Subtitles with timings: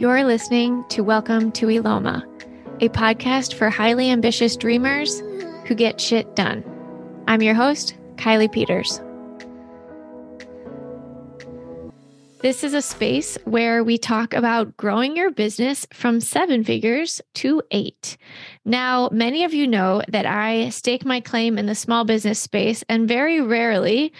[0.00, 2.24] You're listening to Welcome to Eloma,
[2.80, 5.20] a podcast for highly ambitious dreamers
[5.66, 6.64] who get shit done.
[7.28, 8.98] I'm your host, Kylie Peters.
[12.40, 17.60] This is a space where we talk about growing your business from seven figures to
[17.70, 18.16] eight.
[18.64, 22.82] Now, many of you know that I stake my claim in the small business space,
[22.88, 24.14] and very rarely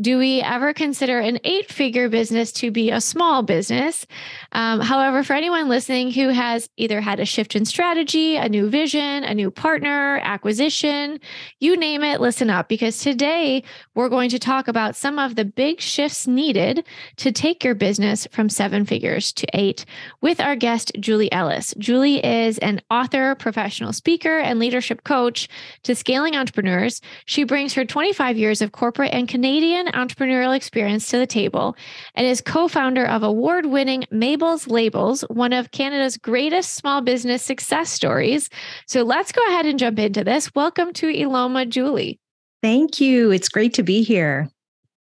[0.00, 4.06] do we ever consider an eight figure business to be a small business?
[4.52, 8.68] Um, however, for anyone listening who has either had a shift in strategy, a new
[8.68, 11.20] vision, a new partner, acquisition,
[11.60, 13.62] you name it, listen up because today
[13.94, 16.84] we're going to talk about some of the big shifts needed
[17.16, 19.84] to take your business from seven figures to eight
[20.20, 21.72] with our guest, Julie Ellis.
[21.78, 25.48] Julie is an author, professional speaker, and leadership coach
[25.84, 27.00] to scaling entrepreneurs.
[27.26, 31.76] She brings her 25 years of corporate and Canadian entrepreneurial experience to the table
[32.14, 37.42] and is co founder of award winning Mabel's Labels, one of Canada's greatest small business
[37.42, 38.50] success stories.
[38.86, 40.54] So let's go ahead and jump into this.
[40.54, 42.18] Welcome to Eloma, Julie.
[42.62, 43.30] Thank you.
[43.30, 44.48] It's great to be here.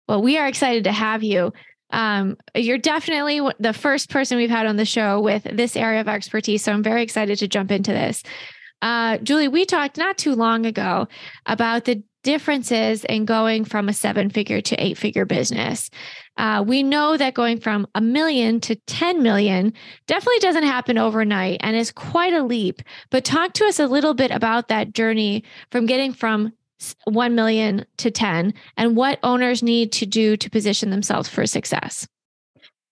[0.09, 1.53] Well, we are excited to have you.
[1.91, 6.09] Um, you're definitely the first person we've had on the show with this area of
[6.09, 6.65] expertise.
[6.65, 8.23] So I'm very excited to jump into this.
[8.81, 11.07] Uh, Julie, we talked not too long ago
[11.47, 15.91] about the differences in going from a seven figure to eight figure business.
[16.37, 19.73] Uh, we know that going from a million to 10 million
[20.07, 22.83] definitely doesn't happen overnight and is quite a leap.
[23.11, 26.53] But talk to us a little bit about that journey from getting from
[27.05, 32.07] 1 million to 10 and what owners need to do to position themselves for success.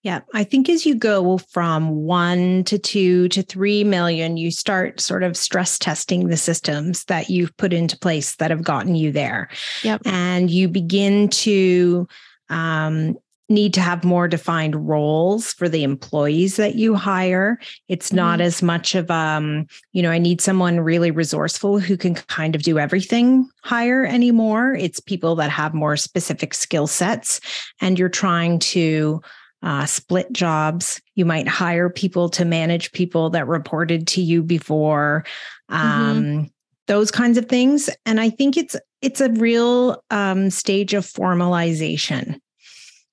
[0.03, 4.99] Yeah, I think as you go from one to two to three million, you start
[4.99, 9.11] sort of stress testing the systems that you've put into place that have gotten you
[9.11, 9.49] there.
[9.83, 10.01] Yep.
[10.05, 12.07] And you begin to
[12.49, 13.15] um,
[13.47, 17.59] need to have more defined roles for the employees that you hire.
[17.87, 18.15] It's mm-hmm.
[18.15, 22.55] not as much of um, you know, I need someone really resourceful who can kind
[22.55, 24.73] of do everything hire anymore.
[24.73, 27.39] It's people that have more specific skill sets
[27.79, 29.21] and you're trying to
[29.63, 31.01] uh, split jobs.
[31.15, 35.25] You might hire people to manage people that reported to you before,
[35.69, 35.87] mm-hmm.
[35.87, 36.43] um, mm-hmm.
[36.87, 37.89] those kinds of things.
[38.05, 42.39] And I think it's it's a real um, stage of formalization.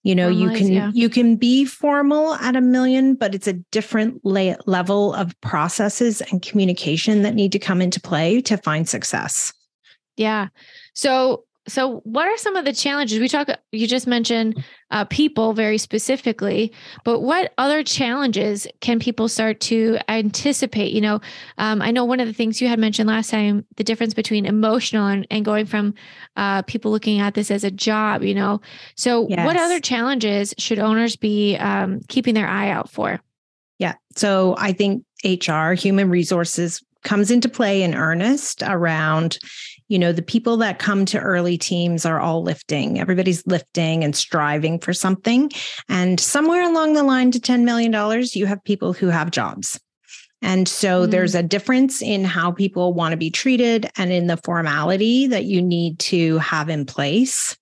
[0.05, 0.91] You know, Formalize, you can yeah.
[0.95, 6.21] you can be formal at a million, but it's a different la- level of processes
[6.23, 9.53] and communication that need to come into play to find success.
[10.17, 10.49] Yeah.
[10.95, 13.19] So so what are some of the challenges?
[13.19, 16.73] We talk you just mentioned uh, people very specifically
[17.05, 20.93] but what other challenges can people start to anticipate?
[20.93, 21.21] You know
[21.59, 24.47] um, i know one of the things you had mentioned last time the difference between
[24.47, 25.95] emotional and, and going from
[26.37, 28.61] uh, people looking at this as a job you know?
[28.97, 29.45] So yes.
[29.47, 33.21] what other challenges should owners be um, keeping their eye out for?
[33.79, 33.95] Yeah.
[34.17, 39.39] So i think hr human resources comes into play in earnest around
[39.89, 43.01] you know the people that come to early teams are all lifting.
[43.01, 45.51] Everybody's lifting and striving for something.
[45.89, 49.81] And somewhere along the line to 10 million dollars you have people who have jobs.
[50.41, 51.11] And so mm.
[51.11, 55.45] there's a difference in how people want to be treated and in the formality that
[55.45, 57.57] you need to have in place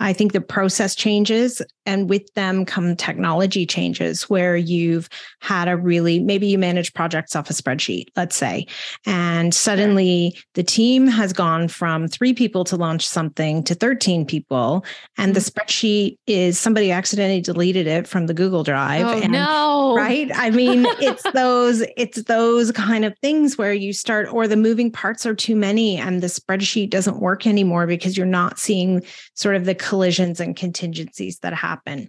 [0.00, 5.08] I think the process changes and with them come technology changes where you've
[5.40, 8.66] had a really, maybe you manage projects off a spreadsheet, let's say,
[9.06, 14.84] and suddenly the team has gone from three people to launch something to 13 people.
[15.18, 15.60] And the mm-hmm.
[15.60, 19.06] spreadsheet is somebody accidentally deleted it from the Google Drive.
[19.06, 19.94] Oh, and, no.
[19.96, 20.30] Right.
[20.34, 24.90] I mean, it's those, it's those kind of things where you start, or the moving
[24.90, 29.02] parts are too many and the spreadsheet doesn't work anymore because you're not seeing
[29.34, 32.08] sort of the collisions and contingencies that happen.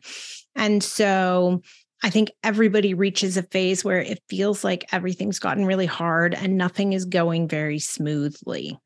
[0.55, 1.61] And so
[2.03, 6.57] I think everybody reaches a phase where it feels like everything's gotten really hard and
[6.57, 8.79] nothing is going very smoothly.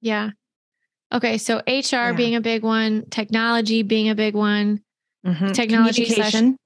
[0.00, 0.30] Yeah.
[1.12, 1.38] Okay.
[1.38, 2.12] So HR yeah.
[2.12, 4.80] being a big one, technology being a big one,
[5.26, 5.52] mm-hmm.
[5.52, 6.56] technology communication.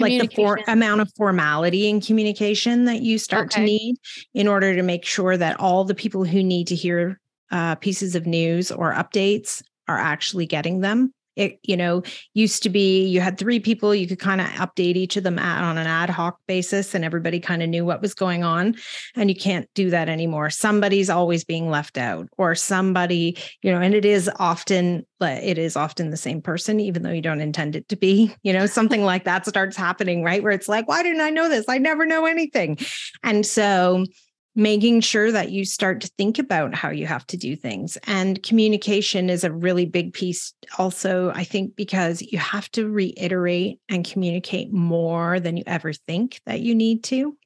[0.00, 3.60] Like the for, amount of formality in communication that you start okay.
[3.60, 3.96] to need
[4.32, 7.18] in order to make sure that all the people who need to hear
[7.50, 11.12] uh, pieces of news or updates are actually getting them.
[11.36, 12.02] It, you know,
[12.34, 15.38] used to be you had three people, you could kind of update each of them
[15.38, 18.74] on an ad hoc basis and everybody kind of knew what was going on.
[19.14, 20.50] And you can't do that anymore.
[20.50, 25.76] Somebody's always being left out, or somebody, you know, and it is often it is
[25.76, 28.34] often the same person, even though you don't intend it to be.
[28.42, 30.42] You know, something like that starts happening, right?
[30.42, 31.66] Where it's like, why didn't I know this?
[31.68, 32.78] I never know anything.
[33.22, 34.04] And so
[34.58, 37.96] making sure that you start to think about how you have to do things.
[38.08, 43.78] And communication is a really big piece, also, I think, because you have to reiterate
[43.88, 47.36] and communicate more than you ever think that you need to.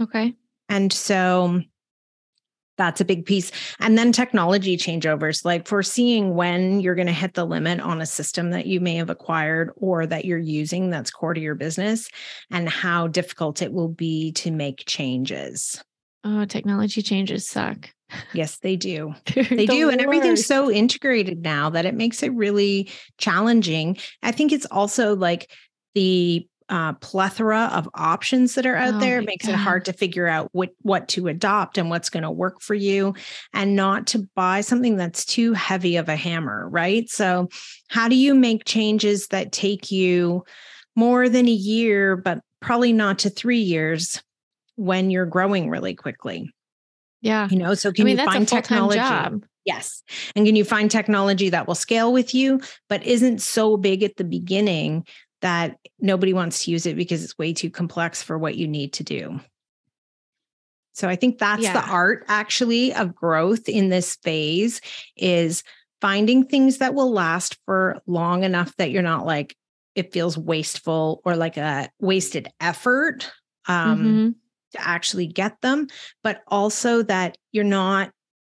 [0.00, 0.34] Okay.
[0.70, 1.60] And so
[2.78, 3.52] that's a big piece.
[3.78, 8.06] And then technology changeovers, like foreseeing when you're going to hit the limit on a
[8.06, 12.08] system that you may have acquired or that you're using that's core to your business,
[12.50, 15.84] and how difficult it will be to make changes.
[16.24, 17.90] Oh, technology changes suck.
[18.32, 19.14] Yes, they do.
[19.34, 19.86] they the do.
[19.86, 19.92] Worst.
[19.92, 23.96] And everything's so integrated now that it makes it really challenging.
[24.22, 25.50] I think it's also like
[25.94, 29.54] the uh, plethora of options that are out oh there makes God.
[29.54, 32.74] it hard to figure out what what to adopt and what's going to work for
[32.74, 33.12] you
[33.52, 37.48] and not to buy something that's too heavy of a hammer right so
[37.88, 40.44] how do you make changes that take you
[40.94, 44.22] more than a year but probably not to 3 years
[44.80, 46.50] when you're growing really quickly.
[47.20, 47.48] Yeah.
[47.50, 48.98] You know, so can I mean, you find technology?
[48.98, 49.44] Job.
[49.66, 50.02] Yes.
[50.34, 54.16] And can you find technology that will scale with you, but isn't so big at
[54.16, 55.04] the beginning
[55.42, 58.94] that nobody wants to use it because it's way too complex for what you need
[58.94, 59.38] to do?
[60.94, 61.74] So I think that's yeah.
[61.74, 64.80] the art actually of growth in this phase
[65.14, 65.62] is
[66.00, 69.54] finding things that will last for long enough that you're not like
[69.94, 73.30] it feels wasteful or like a wasted effort.
[73.68, 74.28] Um, mm-hmm
[74.72, 75.86] to actually get them,
[76.22, 78.10] but also that you're not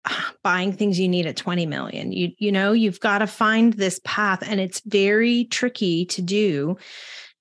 [0.42, 2.12] buying things you need at 20 million.
[2.12, 6.76] You you know, you've got to find this path and it's very tricky to do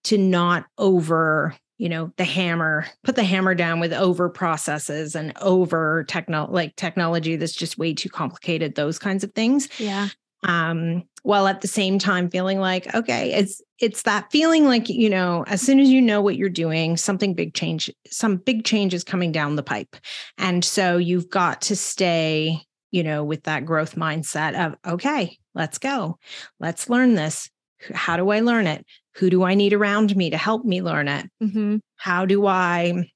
[0.06, 5.34] to not over you know the hammer put the hammer down with over processes and
[5.42, 10.10] over techno like technology that's just way too complicated those kinds of things yeah
[10.44, 15.10] um, while at the same time feeling like okay it's it's that feeling like you
[15.10, 18.94] know as soon as you know what you're doing something big change some big change
[18.94, 19.96] is coming down the pipe.
[20.38, 25.78] And so you've got to stay you know with that growth mindset of okay let's
[25.78, 26.18] go.
[26.60, 27.50] Let's learn this.
[27.94, 28.86] How do i learn it?
[29.16, 31.30] Who do i need around me to help me learn it?
[31.44, 31.78] Mm-hmm.
[31.98, 33.10] how do i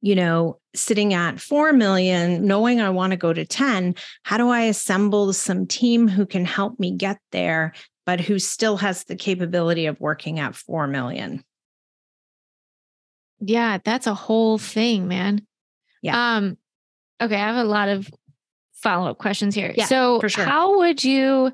[0.00, 4.48] you know, sitting at 4 million, knowing I want to go to 10, how do
[4.48, 7.72] I assemble some team who can help me get there,
[8.06, 11.44] but who still has the capability of working at 4 million?
[13.40, 15.46] Yeah, that's a whole thing, man.
[16.02, 16.36] Yeah.
[16.36, 16.58] Um,
[17.20, 18.08] okay, I have a lot of
[18.74, 19.72] follow-up questions here.
[19.76, 20.44] Yeah, so sure.
[20.44, 21.52] how would you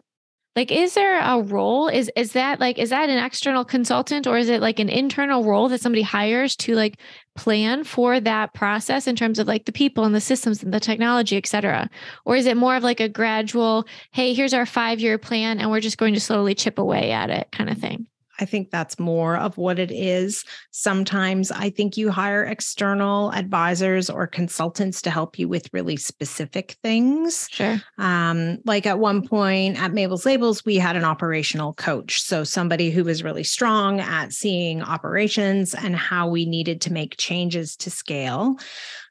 [0.56, 1.88] like is there a role?
[1.88, 5.44] Is is that like is that an external consultant or is it like an internal
[5.44, 6.98] role that somebody hires to like
[7.36, 10.80] plan for that process in terms of like the people and the systems and the
[10.80, 11.90] technology et cetera?
[12.24, 15.70] Or is it more of like a gradual hey here's our five year plan and
[15.70, 18.06] we're just going to slowly chip away at it kind of thing
[18.38, 20.44] I think that's more of what it is.
[20.70, 26.76] Sometimes I think you hire external advisors or consultants to help you with really specific
[26.82, 27.48] things.
[27.50, 27.80] Sure.
[27.98, 32.22] Um, like at one point at Mabel's Labels, we had an operational coach.
[32.22, 37.16] So somebody who was really strong at seeing operations and how we needed to make
[37.16, 38.56] changes to scale.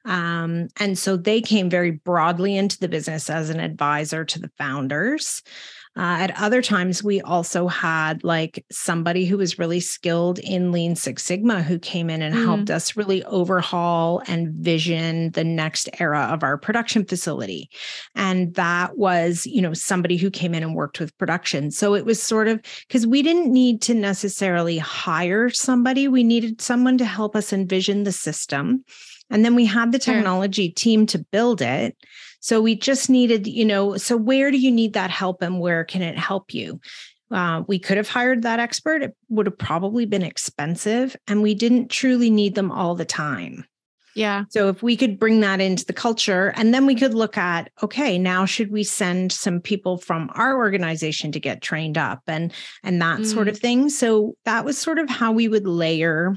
[0.06, 4.52] Um, and so they came very broadly into the business as an advisor to the
[4.58, 5.42] founders.
[5.98, 10.96] Uh, at other times, we also had like somebody who was really skilled in Lean
[10.96, 12.44] Six Sigma who came in and mm.
[12.44, 17.70] helped us really overhaul and vision the next era of our production facility.
[18.14, 21.72] And that was, you know, somebody who came in and worked with production.
[21.72, 26.60] So it was sort of because we didn't need to necessarily hire somebody, we needed
[26.60, 28.84] someone to help us envision the system.
[29.30, 30.74] And then we had the technology sure.
[30.76, 31.98] team to build it.
[32.40, 35.84] So we just needed, you know, so where do you need that help and where
[35.84, 36.80] can it help you?
[37.32, 39.02] Uh, we could have hired that expert.
[39.02, 43.66] It would have probably been expensive, and we didn't truly need them all the time.
[44.16, 44.46] Yeah.
[44.50, 47.70] So if we could bring that into the culture, and then we could look at,
[47.84, 52.54] okay, now should we send some people from our organization to get trained up and
[52.84, 53.26] and that mm.
[53.26, 53.90] sort of thing.
[53.90, 56.36] So that was sort of how we would layer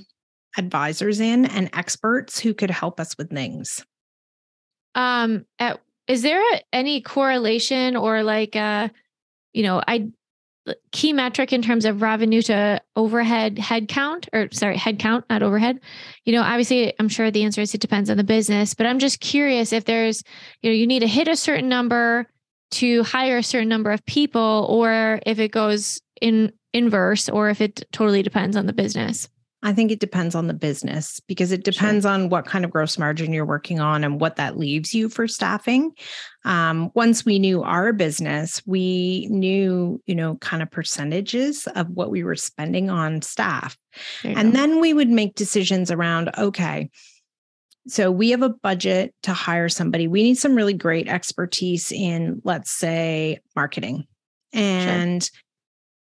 [0.58, 3.84] advisors in and experts who could help us with things.
[4.94, 8.90] Um, at is there any correlation or like a,
[9.52, 10.08] you know, I
[10.92, 15.80] key metric in terms of revenue to overhead headcount or sorry, headcount, not overhead?
[16.24, 18.98] You know, obviously I'm sure the answer is it depends on the business, but I'm
[18.98, 20.22] just curious if there's,
[20.62, 22.26] you know, you need to hit a certain number
[22.70, 27.60] to hire a certain number of people or if it goes in inverse or if
[27.60, 29.28] it totally depends on the business.
[29.62, 32.12] I think it depends on the business because it depends sure.
[32.12, 35.26] on what kind of gross margin you're working on and what that leaves you for
[35.26, 35.92] staffing.
[36.44, 42.10] Um, once we knew our business, we knew, you know, kind of percentages of what
[42.10, 43.76] we were spending on staff.
[44.22, 44.58] And go.
[44.58, 46.88] then we would make decisions around, okay,
[47.88, 50.06] so we have a budget to hire somebody.
[50.08, 54.06] We need some really great expertise in, let's say, marketing.
[54.52, 55.30] And sure.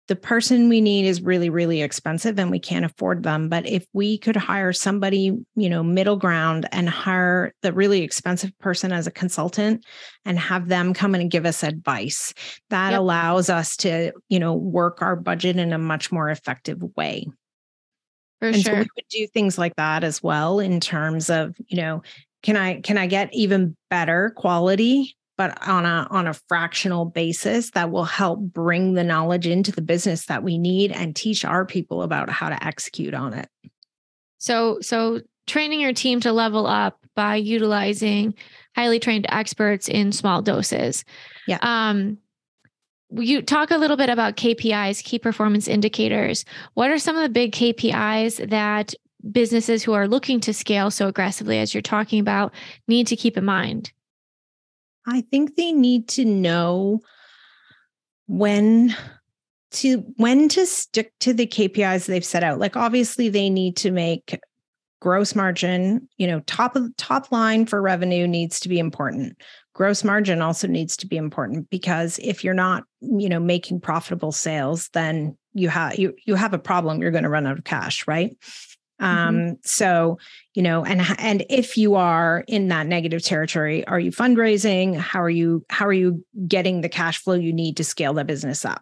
[0.07, 3.49] The person we need is really, really expensive and we can't afford them.
[3.49, 8.57] But if we could hire somebody, you know, middle ground and hire the really expensive
[8.59, 9.85] person as a consultant
[10.23, 12.33] and have them come in and give us advice,
[12.69, 12.99] that yep.
[12.99, 17.27] allows us to, you know, work our budget in a much more effective way.
[18.39, 18.63] For and sure.
[18.63, 22.01] so we would do things like that as well in terms of, you know,
[22.43, 27.71] can I can I get even better quality but on a on a fractional basis
[27.71, 31.65] that will help bring the knowledge into the business that we need and teach our
[31.65, 33.47] people about how to execute on it.
[34.39, 38.33] So so training your team to level up by utilizing
[38.75, 41.05] highly trained experts in small doses.
[41.47, 41.59] Yeah.
[41.61, 42.17] Um
[43.11, 46.43] you talk a little bit about KPIs, key performance indicators.
[46.73, 48.93] What are some of the big KPIs that
[49.31, 52.53] businesses who are looking to scale so aggressively as you're talking about
[52.87, 53.93] need to keep in mind?
[55.07, 56.99] I think they need to know
[58.27, 58.95] when
[59.71, 62.59] to when to stick to the KPIs they've set out.
[62.59, 64.39] Like obviously they need to make
[64.99, 69.37] gross margin, you know, top of top line for revenue needs to be important.
[69.73, 74.31] Gross margin also needs to be important because if you're not, you know, making profitable
[74.31, 77.01] sales, then you have you you have a problem.
[77.01, 78.35] You're going to run out of cash, right?
[79.01, 79.27] Mm-hmm.
[79.27, 79.53] Um, mm-hmm.
[79.63, 80.17] so,
[80.53, 84.97] you know, and and if you are in that negative territory, are you fundraising?
[84.97, 88.25] How are you how are you getting the cash flow you need to scale the
[88.25, 88.81] business up?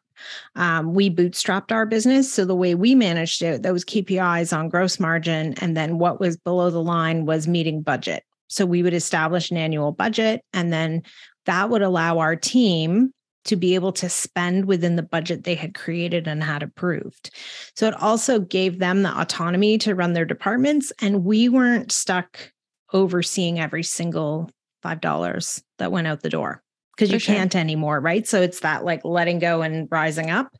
[0.56, 2.32] Um, we bootstrapped our business.
[2.32, 6.38] So the way we managed it, those KPIs on gross margin, and then what was
[6.38, 8.24] below the line was meeting budget.
[8.48, 11.04] So we would establish an annual budget, and then
[11.46, 13.14] that would allow our team
[13.46, 17.30] to be able to spend within the budget they had created and had approved.
[17.76, 20.92] So it also gave them the autonomy to run their departments.
[21.00, 22.52] And we weren't stuck
[22.94, 24.50] overseeing every single
[24.84, 26.62] $5 that went out the door
[26.96, 27.36] because you sure.
[27.36, 28.00] can't anymore.
[28.00, 28.28] Right.
[28.28, 30.56] So it's that like letting go and rising up.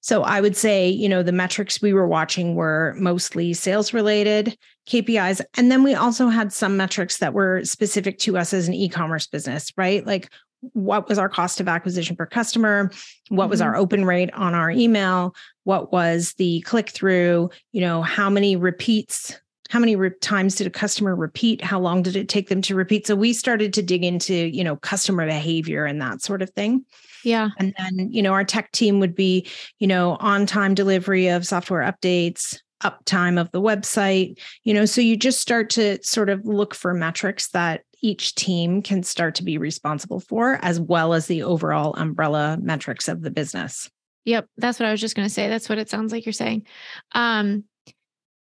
[0.00, 4.56] So I would say, you know, the metrics we were watching were mostly sales related
[4.88, 5.40] KPIs.
[5.56, 8.88] And then we also had some metrics that were specific to us as an e
[8.88, 10.06] commerce business, right?
[10.06, 10.30] Like
[10.72, 12.90] what was our cost of acquisition per customer?
[13.28, 13.50] What mm-hmm.
[13.50, 15.34] was our open rate on our email?
[15.64, 19.38] What was the click through you know how many repeats
[19.68, 21.62] how many re- times did a customer repeat?
[21.62, 23.06] How long did it take them to repeat?
[23.06, 26.84] So we started to dig into you know customer behavior and that sort of thing.
[27.24, 27.50] Yeah.
[27.58, 29.46] And then you know our tech team would be
[29.78, 34.38] you know on time delivery of software updates uptime of the website.
[34.64, 38.82] You know so you just start to sort of look for metrics that each team
[38.82, 43.30] can start to be responsible for, as well as the overall umbrella metrics of the
[43.30, 43.90] business.
[44.24, 45.48] Yep, that's what I was just going to say.
[45.48, 46.66] That's what it sounds like you're saying.
[47.12, 47.64] Um,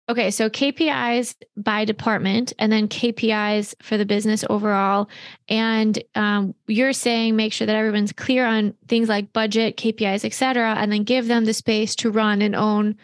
[0.09, 5.09] okay, so KPIs by department, and then KPIs for the business overall.
[5.49, 10.33] And um, you're saying make sure that everyone's clear on things like budget, KPIs, et
[10.33, 12.97] cetera, and then give them the space to run and own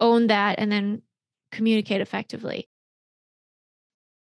[0.00, 1.02] own that, and then
[1.52, 2.68] communicate effectively.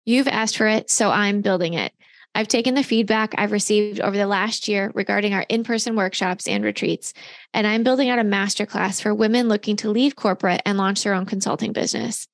[0.06, 1.92] You've asked for it, so I'm building it.
[2.36, 6.48] I've taken the feedback I've received over the last year regarding our in person workshops
[6.48, 7.14] and retreats,
[7.54, 11.14] and I'm building out a masterclass for women looking to leave corporate and launch their
[11.14, 12.28] own consulting business.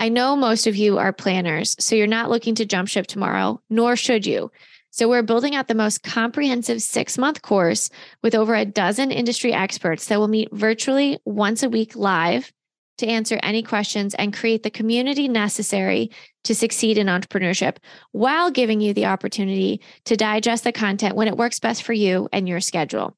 [0.00, 3.60] I know most of you are planners, so you're not looking to jump ship tomorrow,
[3.68, 4.50] nor should you.
[4.90, 7.90] So, we're building out the most comprehensive six month course
[8.22, 12.52] with over a dozen industry experts that will meet virtually once a week live
[12.98, 16.10] to answer any questions and create the community necessary
[16.44, 17.76] to succeed in entrepreneurship
[18.12, 22.28] while giving you the opportunity to digest the content when it works best for you
[22.32, 23.16] and your schedule.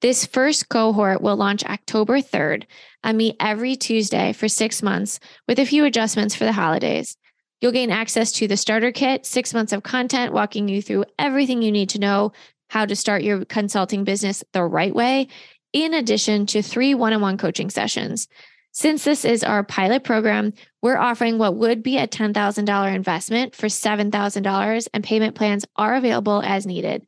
[0.00, 2.64] This first cohort will launch October 3rd
[3.04, 7.16] and meet every Tuesday for six months with a few adjustments for the holidays.
[7.60, 11.62] You'll gain access to the starter kit, six months of content walking you through everything
[11.62, 12.32] you need to know
[12.70, 15.28] how to start your consulting business the right way,
[15.72, 18.26] in addition to three one on one coaching sessions.
[18.72, 23.66] Since this is our pilot program, we're offering what would be a $10,000 investment for
[23.66, 27.06] $7,000, and payment plans are available as needed.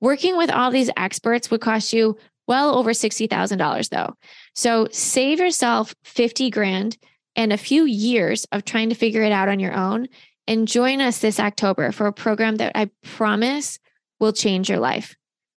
[0.00, 4.14] Working with all these experts would cost you well over $60,000 though.
[4.54, 6.96] So save yourself 50 grand
[7.36, 10.08] and a few years of trying to figure it out on your own
[10.46, 13.78] and join us this October for a program that I promise
[14.18, 15.16] will change your life.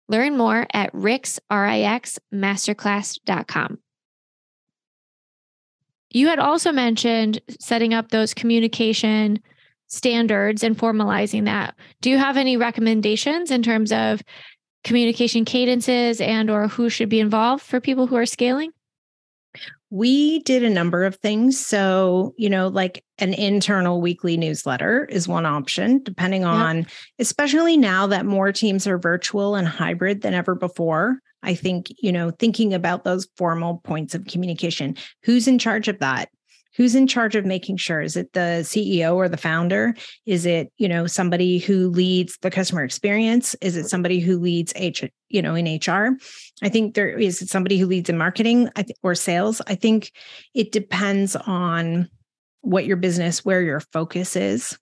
[0.08, 3.78] Learn more at Rix, R-I-X, masterclass.com.
[6.10, 9.40] You had also mentioned setting up those communication
[9.86, 11.74] standards and formalizing that.
[12.00, 14.22] Do you have any recommendations in terms of
[14.84, 18.72] communication cadences and or who should be involved for people who are scaling?
[19.90, 21.58] we did a number of things.
[21.58, 26.86] So, you know, like an internal weekly newsletter is one option, depending on, yep.
[27.18, 31.18] especially now that more teams are virtual and hybrid than ever before.
[31.42, 35.98] I think, you know, thinking about those formal points of communication, who's in charge of
[36.00, 36.28] that?
[36.76, 38.00] who's in charge of making sure?
[38.00, 39.94] Is it the ceo or the founder?
[40.26, 43.54] Is it you know somebody who leads the customer experience?
[43.60, 46.16] Is it somebody who leads h you know in hr
[46.62, 48.68] i think there is it somebody who leads in marketing
[49.02, 49.60] or sales.
[49.66, 50.12] I think
[50.54, 52.08] it depends on
[52.62, 54.78] what your business where your focus is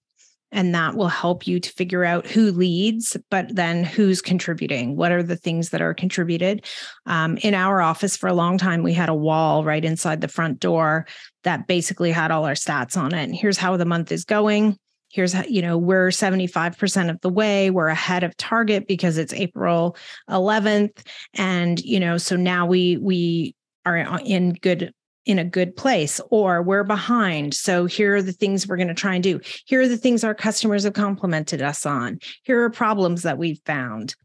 [0.52, 4.97] and that will help you to figure out who leads but then who's contributing.
[4.97, 6.64] What are the things that are contributed?
[7.07, 10.28] Um, in our office for a long time we had a wall right inside the
[10.28, 11.07] front door
[11.45, 13.23] that basically had all our stats on it.
[13.23, 14.76] And here's how the month is going.
[15.11, 17.71] Here's how you know we're 75% of the way.
[17.71, 19.97] We're ahead of target because it's april
[20.28, 23.55] 11th and you know so now we we
[23.87, 24.93] are in good
[25.28, 27.52] in a good place or we're behind.
[27.52, 29.40] So here are the things we're going to try and do.
[29.66, 32.18] Here are the things our customers have complimented us on.
[32.42, 34.16] Here are problems that we've found.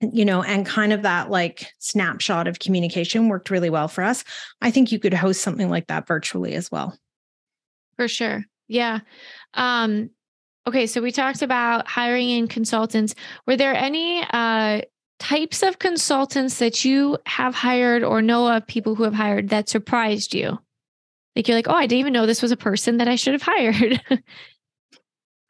[0.00, 4.22] You know, and kind of that like snapshot of communication worked really well for us.
[4.60, 6.96] I think you could host something like that virtually as well.
[7.96, 8.44] For sure.
[8.68, 9.00] Yeah.
[9.54, 10.10] Um,
[10.68, 10.86] okay.
[10.86, 13.16] So we talked about hiring in consultants.
[13.46, 14.82] Were there any uh,
[15.18, 19.68] types of consultants that you have hired or know of people who have hired that
[19.68, 20.58] surprised you?
[21.34, 23.34] Like you're like, oh, I didn't even know this was a person that I should
[23.34, 24.00] have hired.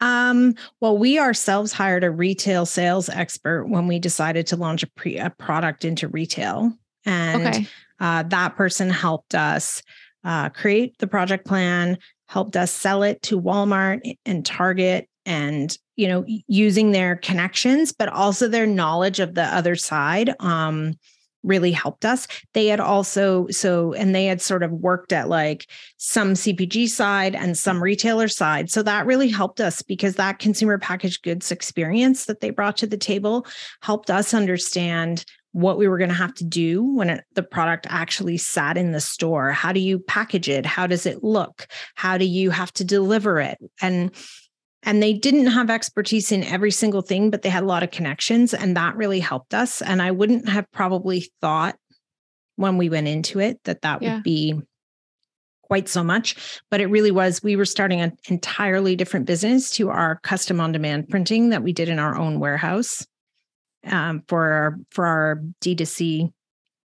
[0.01, 4.87] um, well, we ourselves hired a retail sales expert when we decided to launch a,
[4.89, 6.73] pre- a product into retail.
[7.07, 7.69] And okay.
[8.01, 9.83] uh, that person helped us
[10.25, 11.97] uh, create the project plan,
[12.27, 18.09] helped us sell it to Walmart and Target and you know using their connections but
[18.09, 20.95] also their knowledge of the other side um
[21.43, 22.27] really helped us.
[22.53, 27.35] They had also so and they had sort of worked at like some cpg side
[27.35, 28.71] and some retailer side.
[28.71, 32.87] So that really helped us because that consumer packaged goods experience that they brought to
[32.87, 33.47] the table
[33.83, 37.87] helped us understand what we were going to have to do when it, the product
[37.89, 39.51] actually sat in the store.
[39.51, 40.67] How do you package it?
[40.67, 41.67] How does it look?
[41.95, 43.59] How do you have to deliver it?
[43.81, 44.15] And
[44.89, 47.91] and they didn't have expertise in every single thing but they had a lot of
[47.91, 49.83] connections and that really helped us.
[49.83, 51.77] And i wouldn't have probably thought
[52.57, 54.15] when we went into it that that yeah.
[54.15, 54.59] would be
[55.63, 59.91] quite so much but it really was we were starting an entirely different business to
[59.91, 63.07] our custom on demand printing that we did in our own warehouse
[63.87, 66.33] um, for our for our d2c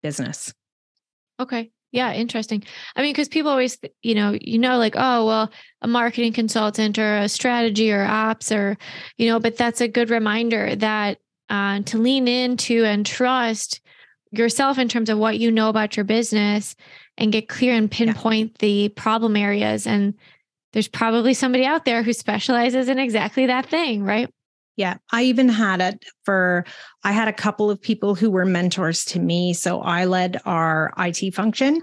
[0.02, 0.52] business.
[1.38, 2.64] Okay yeah, interesting.
[2.96, 5.52] I mean, because people always, you know, you know, like, oh, well,
[5.82, 8.78] a marketing consultant or a strategy or ops or,
[9.18, 11.18] you know, but that's a good reminder that
[11.50, 13.82] uh, to lean into and trust
[14.30, 16.74] yourself in terms of what you know about your business
[17.18, 18.58] and get clear and pinpoint yeah.
[18.66, 19.86] the problem areas.
[19.86, 20.14] And
[20.72, 24.32] there's probably somebody out there who specializes in exactly that thing, right?
[24.76, 26.64] Yeah, I even had it for,
[27.04, 29.52] I had a couple of people who were mentors to me.
[29.52, 31.82] So I led our IT function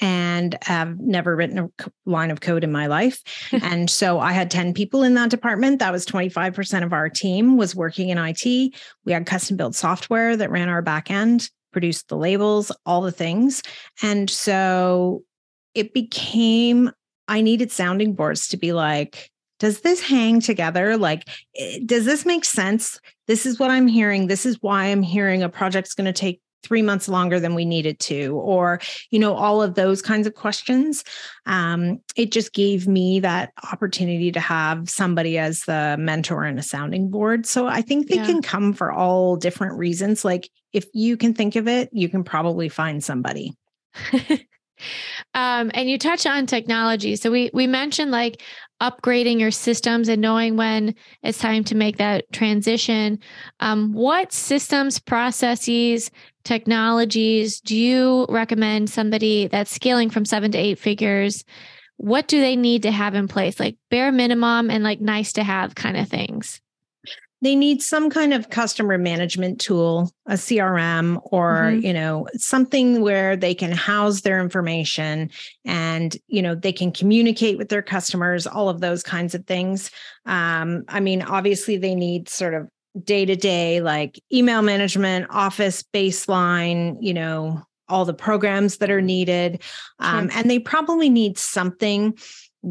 [0.00, 1.70] and have never written a
[2.06, 3.20] line of code in my life.
[3.52, 5.78] and so I had 10 people in that department.
[5.78, 8.44] That was 25% of our team was working in IT.
[9.04, 13.12] We had custom built software that ran our back end, produced the labels, all the
[13.12, 13.62] things.
[14.02, 15.22] And so
[15.74, 16.90] it became,
[17.26, 20.96] I needed sounding boards to be like, does this hang together?
[20.96, 23.00] Like, eh, does this make sense?
[23.26, 24.26] This is what I'm hearing.
[24.26, 27.64] This is why I'm hearing a project's going to take three months longer than we
[27.64, 31.04] needed to, or, you know, all of those kinds of questions.
[31.46, 36.62] Um, it just gave me that opportunity to have somebody as the mentor and a
[36.62, 37.46] sounding board.
[37.46, 38.26] So I think they yeah.
[38.26, 40.24] can come for all different reasons.
[40.24, 43.54] Like, if you can think of it, you can probably find somebody.
[45.34, 47.16] um, and you touch on technology.
[47.16, 48.42] So we we mentioned like
[48.80, 53.18] upgrading your systems and knowing when it's time to make that transition.
[53.60, 56.10] Um, what systems, processes,
[56.44, 61.44] technologies do you recommend somebody that's scaling from seven to eight figures?
[61.96, 65.42] What do they need to have in place, like bare minimum and like nice to
[65.42, 66.60] have kind of things?
[67.40, 71.84] They need some kind of customer management tool a crm or mm-hmm.
[71.84, 75.30] you know something where they can house their information
[75.64, 79.90] and you know they can communicate with their customers all of those kinds of things.
[80.26, 82.68] Um, i mean obviously they need sort of
[83.04, 89.00] day to day like email management office baseline you know all the programs that are
[89.00, 89.62] needed.
[89.98, 92.18] Um, and they probably need something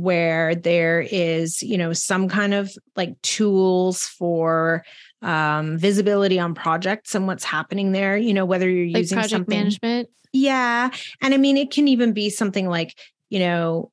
[0.01, 4.83] where there is you know some kind of like tools for
[5.21, 9.31] um visibility on projects and what's happening there you know whether you're like using project
[9.31, 10.89] something management Yeah.
[11.21, 12.97] And I mean, it can even be something like,
[13.29, 13.91] you know,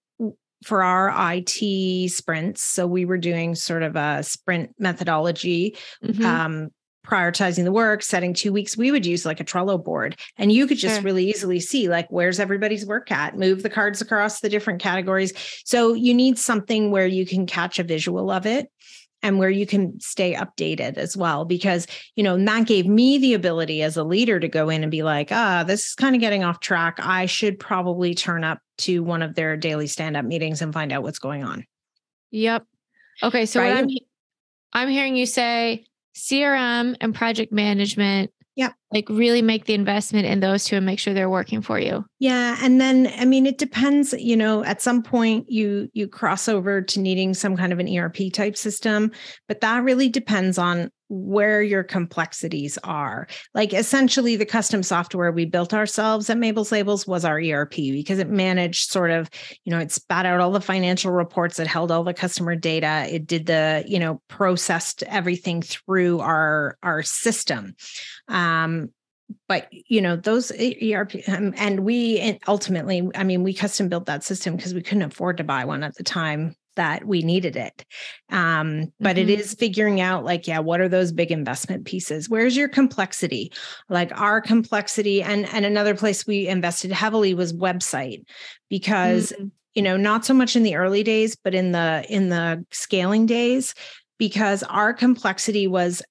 [0.64, 2.62] for our IT sprints.
[2.62, 6.24] So we were doing sort of a sprint methodology, mm-hmm.
[6.24, 6.70] um,
[7.04, 8.76] prioritizing the work, setting two weeks.
[8.76, 11.04] We would use like a Trello board, and you could just sure.
[11.04, 15.32] really easily see like where's everybody's work at, move the cards across the different categories.
[15.64, 18.70] So you need something where you can catch a visual of it
[19.24, 23.34] and where you can stay updated as well because you know that gave me the
[23.34, 26.20] ability as a leader to go in and be like ah this is kind of
[26.20, 30.24] getting off track i should probably turn up to one of their daily stand up
[30.26, 31.64] meetings and find out what's going on
[32.30, 32.64] yep
[33.22, 33.76] okay so right?
[33.78, 33.88] I'm,
[34.74, 38.70] I'm hearing you say crm and project management yeah.
[38.94, 42.04] Like really make the investment in those two and make sure they're working for you.
[42.20, 46.48] Yeah, and then I mean it depends, you know, at some point you you cross
[46.48, 49.10] over to needing some kind of an ERP type system,
[49.48, 53.28] but that really depends on where your complexities are.
[53.52, 58.18] Like essentially the custom software we built ourselves at Mabel's Labels was our ERP because
[58.18, 59.28] it managed sort of,
[59.64, 63.06] you know, it spat out all the financial reports, it held all the customer data,
[63.10, 67.74] it did the, you know, processed everything through our our system.
[68.28, 68.83] Um
[69.48, 74.24] but you know those ERP um, and we ultimately I mean we custom built that
[74.24, 77.84] system because we couldn't afford to buy one at the time that we needed it.
[78.30, 79.28] Um, but mm-hmm.
[79.28, 82.28] it is figuring out like, yeah, what are those big investment pieces?
[82.28, 83.52] Where's your complexity?
[83.88, 88.24] Like our complexity, and and another place we invested heavily was website
[88.68, 89.46] because mm-hmm.
[89.74, 93.26] you know, not so much in the early days, but in the in the scaling
[93.26, 93.74] days,
[94.18, 96.02] because our complexity was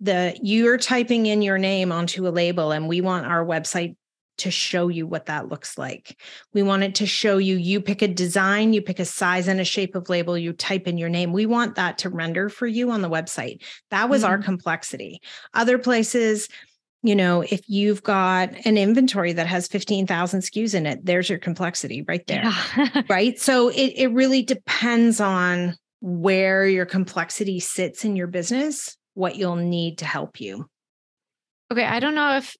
[0.00, 3.96] the you're typing in your name onto a label and we want our website
[4.40, 6.18] to show you what that looks like.
[6.54, 9.60] We want it to show you, you pick a design, you pick a size and
[9.60, 11.32] a shape of label, you type in your name.
[11.32, 13.62] We want that to render for you on the website.
[13.90, 14.30] That was mm-hmm.
[14.30, 15.20] our complexity.
[15.52, 16.48] Other places,
[17.02, 21.38] you know, if you've got an inventory that has 15,000 SKUs in it, there's your
[21.38, 22.44] complexity right there.
[22.44, 23.02] Yeah.
[23.10, 23.38] right.
[23.38, 29.56] So it, it really depends on where your complexity sits in your business, what you'll
[29.56, 30.66] need to help you.
[31.70, 31.84] Okay.
[31.84, 32.56] I don't know if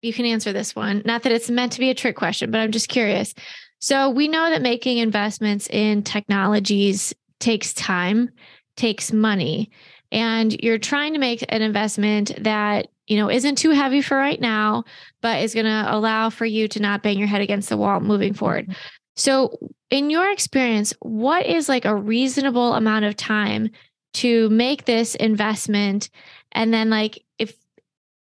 [0.00, 1.02] you can answer this one.
[1.04, 3.34] Not that it's meant to be a trick question, but I'm just curious.
[3.80, 8.30] So we know that making investments in technologies takes time,
[8.76, 9.70] takes money,
[10.12, 14.40] and you're trying to make an investment that you know isn't too heavy for right
[14.40, 14.84] now,
[15.20, 18.00] but is going to allow for you to not bang your head against the wall
[18.00, 18.66] moving forward.
[18.66, 18.72] Mm-hmm.
[19.16, 19.58] So,
[19.90, 23.70] in your experience, what is like a reasonable amount of time
[24.14, 26.10] to make this investment?
[26.52, 27.54] And then, like, if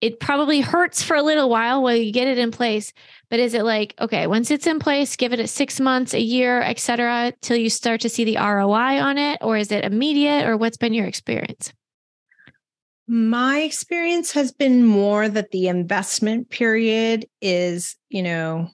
[0.02, 2.92] it probably hurts for a little while while you get it in place
[3.30, 6.20] but is it like okay once it's in place give it a six months a
[6.20, 9.40] year etc till you start to see the roi on it?
[9.42, 10.46] Or is it immediate?
[10.46, 11.72] Or what's been your experience?
[13.08, 18.70] My experience has been more that the investment period is you know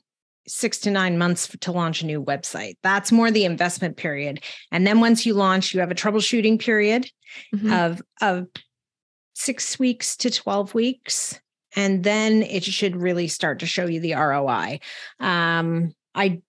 [0.50, 4.86] six to nine months to launch a new website that's more the investment period and
[4.86, 7.10] then once you launch you have a troubleshooting period
[7.54, 7.72] mm-hmm.
[7.72, 8.48] of of
[9.40, 11.40] six weeks to 12 weeks.
[11.76, 14.80] And then it should really start to show you the ROI.
[15.20, 16.42] Um, I,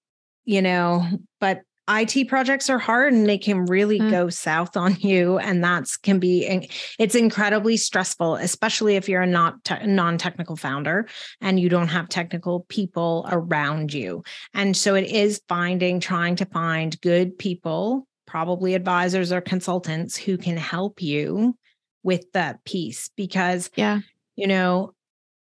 [0.45, 1.07] you know,
[1.41, 4.11] but IT projects are hard and they can really mm.
[4.11, 5.38] go south on you.
[5.38, 11.09] And that's can be, it's incredibly stressful, especially if you're a not te- non-technical founder
[11.40, 14.22] and you don't have technical people around you.
[14.55, 20.38] And so it is finding, trying to find good people, probably advisors or consultants who
[20.38, 21.57] can help you
[22.03, 24.00] with that piece because yeah
[24.37, 24.94] you know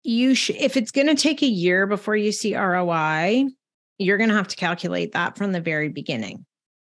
[0.04, 3.46] you sh- if it's going to take a year before you see ROI
[4.02, 6.46] you're going to have to calculate that from the very beginning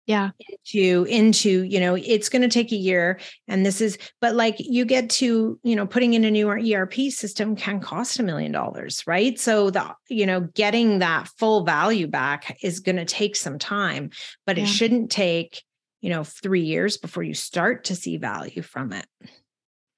[0.07, 4.37] yeah into into you know it's going to take a year and this is but
[4.37, 8.23] like you get to you know putting in a new erp system can cost a
[8.23, 13.05] million dollars right so the you know getting that full value back is going to
[13.05, 14.11] take some time
[14.47, 14.63] but yeah.
[14.63, 15.65] it shouldn't take
[16.03, 19.07] you know 3 years before you start to see value from it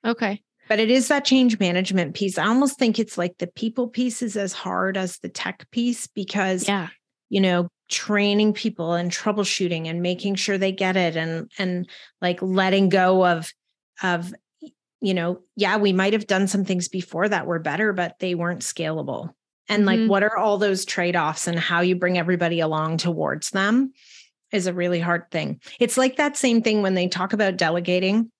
[0.04, 0.42] Okay.
[0.68, 2.36] But it is that change management piece.
[2.36, 6.06] I almost think it's like the people piece is as hard as the tech piece
[6.06, 6.88] because, yeah.
[7.28, 11.88] You know, training people and troubleshooting and making sure they get it and and
[12.20, 13.50] like letting go of
[14.02, 14.32] of
[15.00, 18.34] you know yeah we might have done some things before that were better but they
[18.34, 19.30] weren't scalable.
[19.70, 20.02] And mm-hmm.
[20.02, 23.92] like what are all those trade-offs and how you bring everybody along towards them
[24.50, 25.60] is a really hard thing.
[25.78, 28.30] It's like that same thing when they talk about delegating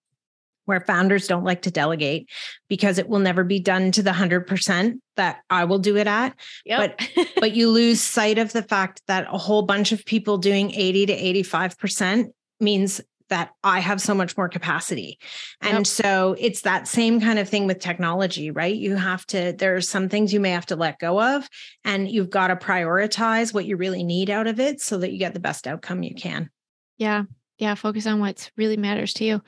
[0.68, 2.28] where founders don't like to delegate
[2.68, 6.34] because it will never be done to the 100% that I will do it at.
[6.66, 6.98] Yep.
[6.98, 10.70] But but you lose sight of the fact that a whole bunch of people doing
[10.72, 15.18] 80 to 85% means that I have so much more capacity.
[15.60, 15.86] And yep.
[15.86, 18.74] so it's that same kind of thing with technology, right?
[18.74, 21.48] You have to, there are some things you may have to let go of,
[21.84, 25.18] and you've got to prioritize what you really need out of it so that you
[25.18, 26.50] get the best outcome you can.
[26.96, 27.24] Yeah.
[27.58, 27.74] Yeah.
[27.74, 29.42] Focus on what really matters to you.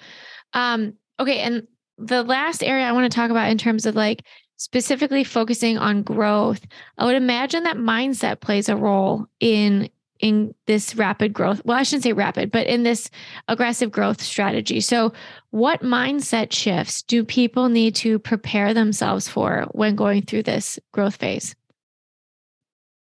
[0.53, 1.39] Um, okay.
[1.39, 1.67] And
[1.99, 4.25] the last area I want to talk about in terms of like
[4.57, 6.67] specifically focusing on growth,
[6.99, 11.63] I would imagine that mindset plays a role in in this rapid growth.
[11.65, 13.11] Well, I shouldn't say rapid, but in this
[13.49, 14.81] aggressive growth strategy.
[14.81, 15.13] So,
[15.51, 21.17] what mindset shifts do people need to prepare themselves for when going through this growth
[21.17, 21.55] phase?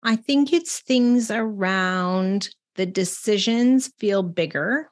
[0.04, 4.92] I think it's things around the decisions feel bigger.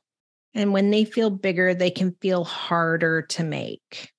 [0.55, 4.11] And when they feel bigger, they can feel harder to make.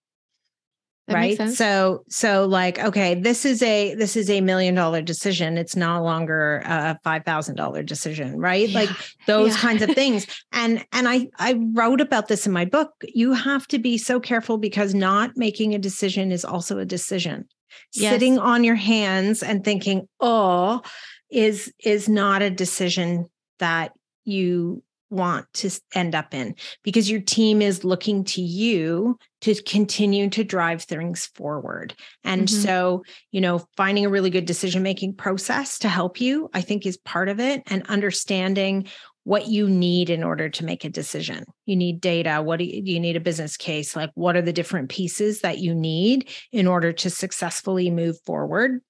[1.08, 5.56] That right so so like okay this is a this is a million dollar decision
[5.56, 8.80] it's no longer a five thousand dollar decision right yeah.
[8.80, 8.90] like
[9.28, 9.60] those yeah.
[9.60, 13.68] kinds of things and and i i wrote about this in my book you have
[13.68, 17.46] to be so careful because not making a decision is also a decision
[17.94, 18.12] yes.
[18.12, 20.82] sitting on your hands and thinking oh
[21.30, 23.92] is is not a decision that
[24.24, 30.28] you want to end up in because your team is looking to you to continue
[30.30, 31.94] to drive things forward.
[32.24, 32.62] And mm-hmm.
[32.62, 36.86] so, you know, finding a really good decision making process to help you, I think
[36.86, 38.88] is part of it and understanding
[39.24, 41.44] what you need in order to make a decision.
[41.64, 42.40] You need data.
[42.42, 43.96] What do you, do you need a business case?
[43.96, 48.80] Like, what are the different pieces that you need in order to successfully move forward?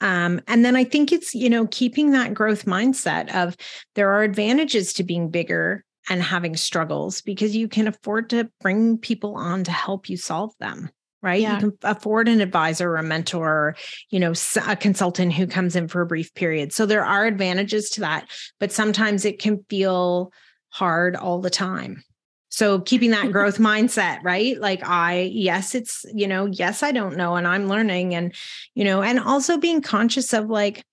[0.00, 3.56] Um, and then I think it's, you know, keeping that growth mindset of
[3.94, 8.98] there are advantages to being bigger and having struggles because you can afford to bring
[8.98, 11.40] people on to help you solve them right?
[11.40, 11.54] Yeah.
[11.54, 13.76] you can afford an advisor or a mentor or,
[14.10, 14.34] you know
[14.66, 16.72] a consultant who comes in for a brief period.
[16.72, 18.28] So there are advantages to that
[18.60, 20.32] but sometimes it can feel
[20.70, 22.04] hard all the time
[22.48, 24.58] so keeping that growth mindset, right?
[24.58, 28.34] Like I, yes, it's, you know, yes, I don't know and I'm learning and,
[28.74, 30.84] you know, and also being conscious of like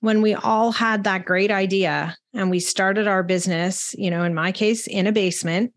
[0.00, 4.34] when we all had that great idea and we started our business, you know, in
[4.34, 5.72] my case, in a basement,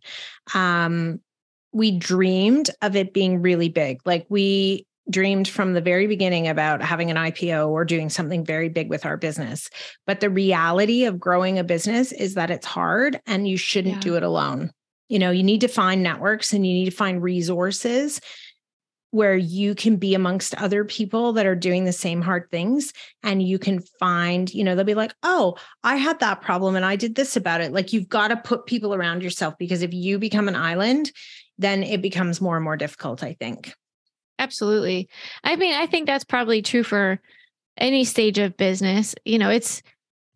[0.53, 1.21] um,
[1.71, 4.01] we dreamed of it being really big.
[4.05, 8.69] Like we dreamed from the very beginning about having an IPO or doing something very
[8.69, 9.69] big with our business.
[10.05, 14.01] But the reality of growing a business is that it's hard and you shouldn't yeah.
[14.01, 14.71] do it alone.
[15.09, 18.21] You know, you need to find networks and you need to find resources
[19.11, 22.93] where you can be amongst other people that are doing the same hard things
[23.23, 26.85] and you can find you know they'll be like oh i had that problem and
[26.85, 27.71] i did this about it.
[27.71, 31.11] Like you've got to put people around yourself because if you become an island
[31.57, 33.73] then it becomes more and more difficult i think.
[34.37, 35.09] Absolutely.
[35.43, 37.19] I mean i think that's probably true for
[37.77, 39.15] any stage of business.
[39.25, 39.81] You know it's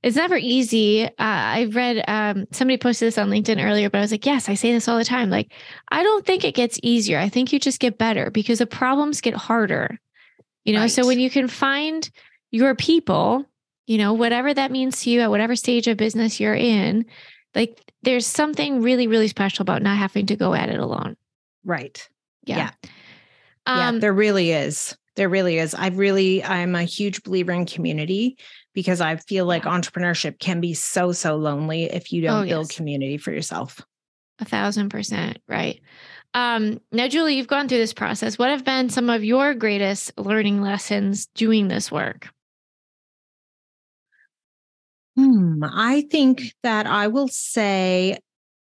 [0.04, 1.06] it's never easy.
[1.06, 4.50] Uh, I read um, somebody posted this on LinkedIn earlier, but I was like, yes,
[4.50, 5.30] I say this all the time.
[5.30, 5.54] Like,
[5.90, 7.18] I don't think it gets easier.
[7.18, 9.98] I think you just get better because the problems get harder.
[10.66, 10.92] You know, right.
[10.92, 12.10] so when you can find
[12.52, 13.46] your people,
[13.88, 17.06] you know, whatever that means to you at whatever stage of business you're in,
[17.56, 21.16] like there's something really, really special about not having to go at it alone.
[21.64, 22.08] Right.
[22.46, 22.58] Yeah.
[22.84, 22.90] Yeah.
[23.66, 24.98] Um, yeah there really is.
[25.16, 25.74] There really is.
[25.74, 28.38] I really, I'm a huge believer in community
[28.74, 32.70] because I feel like entrepreneurship can be so, so lonely if you don't oh, build
[32.70, 32.76] yes.
[32.76, 33.82] community for yourself.
[34.40, 35.40] A thousand percent.
[35.48, 35.82] Right.
[36.34, 38.40] Um, now, Julie, you've gone through this process.
[38.40, 42.30] What have been some of your greatest learning lessons doing this work?
[45.16, 48.18] Hmm, I think that I will say,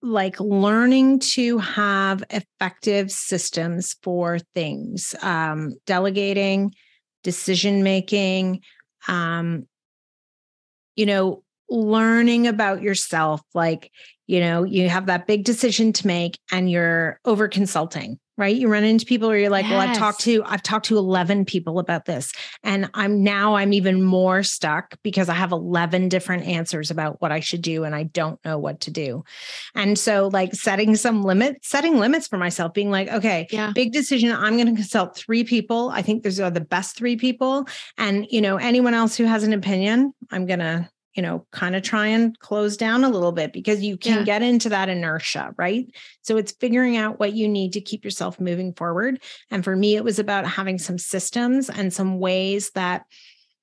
[0.00, 6.72] like, learning to have effective systems for things, um, delegating,
[7.22, 8.62] decision making,
[9.06, 9.66] um,
[10.96, 13.40] you know, learning about yourself.
[13.54, 13.90] Like,
[14.26, 18.56] you know, you have that big decision to make and you're over consulting, right?
[18.56, 19.72] You run into people where you're like, yes.
[19.72, 22.32] well, I've talked to, I've talked to 11 people about this.
[22.64, 27.32] And I'm now I'm even more stuck because I have 11 different answers about what
[27.32, 29.24] I should do and I don't know what to do.
[29.74, 33.72] And so like setting some limits, setting limits for myself, being like, okay, yeah.
[33.74, 34.32] big decision.
[34.32, 35.90] I'm going to consult three people.
[35.90, 37.68] I think those are the best three people.
[37.98, 41.74] And, you know, anyone else who has an opinion, I'm going to you know, kind
[41.74, 44.24] of try and close down a little bit because you can yeah.
[44.24, 45.86] get into that inertia, right?
[46.22, 49.20] So it's figuring out what you need to keep yourself moving forward.
[49.50, 53.06] And for me, it was about having some systems and some ways that,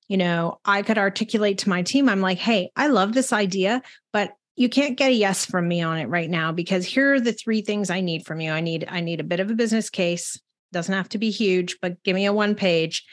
[0.08, 2.08] you know, I could articulate to my team.
[2.08, 3.82] I'm like, hey, I love this idea,
[4.12, 7.20] but you can't get a yes from me on it right now because here are
[7.20, 8.50] the three things I need from you.
[8.50, 10.38] I need I need a bit of a business case.
[10.72, 13.04] Doesn't have to be huge, but give me a one page.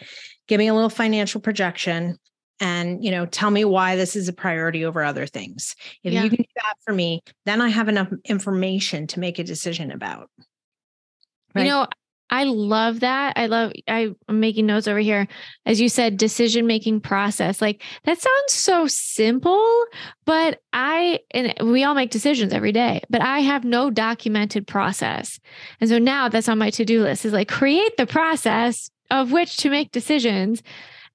[0.47, 2.17] Give me a little financial projection
[2.59, 6.23] and you know tell me why this is a priority over other things if Yeah.
[6.23, 9.91] you can do that for me then i have enough information to make a decision
[9.91, 10.29] about
[11.55, 11.87] You know,
[12.29, 13.33] I love that.
[13.37, 15.27] I love I, I'm making notes over here.
[15.65, 17.61] As you said, decision making process.
[17.61, 19.85] Like that sounds so simple,
[20.25, 25.39] but I and we all make decisions every day, but I have no documented process.
[25.79, 29.57] And so now that's on my to-do list is like create the process of which
[29.57, 30.63] to make decisions.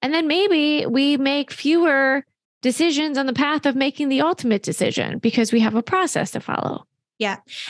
[0.02, 2.24] And then maybe we make fewer
[2.62, 6.40] decisions on the path of making the ultimate decision because we have a process to
[6.40, 6.86] follow.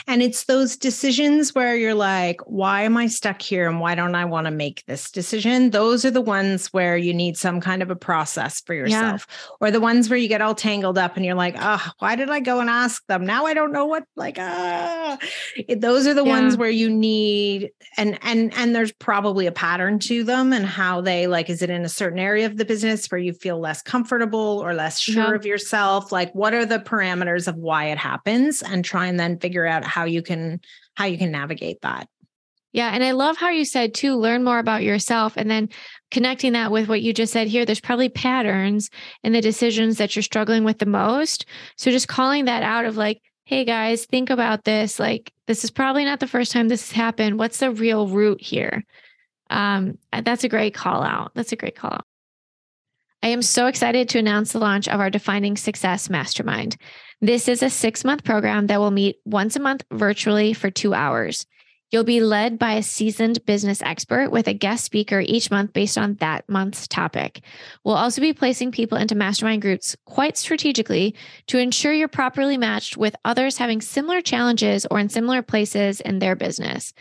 [0.07, 4.15] And it's those decisions where you're like, why am I stuck here and why don't
[4.15, 5.71] I want to make this decision?
[5.71, 9.27] Those are the ones where you need some kind of a process for yourself.
[9.59, 12.29] Or the ones where you get all tangled up and you're like, oh, why did
[12.29, 13.25] I go and ask them?
[13.25, 15.17] Now I don't know what like ah.
[15.55, 19.99] It- Those are the ones where you need and and and there's probably a pattern
[19.99, 23.07] to them and how they like is it in a certain area of the business
[23.07, 25.35] where you feel less comfortable or less sure Yeah.
[25.35, 26.11] of yourself?
[26.11, 29.83] Like what are the parameters of why it happens and try and then figure out
[29.83, 30.61] how you can
[30.95, 32.07] how you can navigate that.
[32.73, 32.91] Yeah.
[32.93, 35.69] And I love how you said to learn more about yourself and then
[36.09, 37.65] connecting that with what you just said here.
[37.65, 38.89] There's probably patterns
[39.23, 41.45] in the decisions that you're struggling with the most.
[41.75, 44.99] So just calling that out of like, hey guys, think about this.
[44.99, 47.37] Like, this is probably not the first time this has happened.
[47.37, 48.85] What's the real root here?
[49.49, 51.33] Um, that's a great call out.
[51.35, 52.05] That's a great call out.
[53.21, 56.77] I am so excited to announce the launch of our Defining Success Mastermind.
[57.23, 60.95] This is a six month program that will meet once a month virtually for two
[60.95, 61.45] hours.
[61.91, 65.99] You'll be led by a seasoned business expert with a guest speaker each month based
[65.99, 67.41] on that month's topic.
[67.83, 71.13] We'll also be placing people into mastermind groups quite strategically
[71.45, 76.17] to ensure you're properly matched with others having similar challenges or in similar places in
[76.17, 76.91] their business.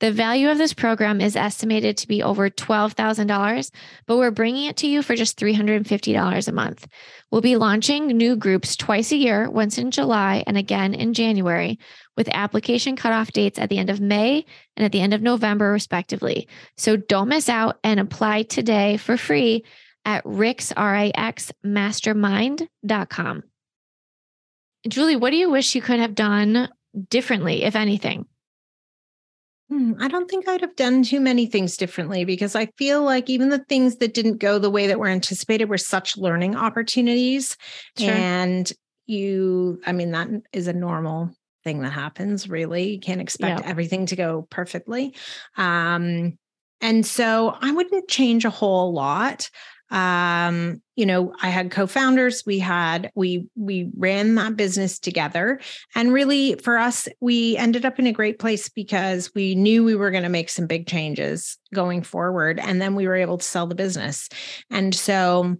[0.00, 3.70] The value of this program is estimated to be over $12,000,
[4.06, 6.86] but we're bringing it to you for just $350 a month.
[7.30, 11.78] We'll be launching new groups twice a year, once in July and again in January,
[12.16, 14.44] with application cutoff dates at the end of May
[14.76, 16.48] and at the end of November, respectively.
[16.76, 19.64] So don't miss out and apply today for free
[20.04, 21.52] at Rix, R-I-X,
[24.86, 26.68] Julie, what do you wish you could have done
[27.08, 28.26] differently, if anything?
[29.74, 33.28] Hmm, I don't think I'd have done too many things differently because I feel like
[33.28, 37.56] even the things that didn't go the way that were anticipated were such learning opportunities.
[37.98, 38.08] Sure.
[38.08, 38.72] And
[39.06, 41.34] you, I mean, that is a normal
[41.64, 42.92] thing that happens, really.
[42.92, 43.68] You can't expect Yeah.
[43.68, 45.16] everything to go perfectly.
[45.56, 46.38] Um,
[46.80, 49.50] and so I wouldn't change a whole lot.
[49.94, 55.60] Um, you know, I had co-founders, we had we we ran that business together.
[55.94, 59.94] And really for us, we ended up in a great place because we knew we
[59.94, 62.58] were going to make some big changes going forward.
[62.58, 64.28] And then we were able to sell the business.
[64.68, 65.56] And so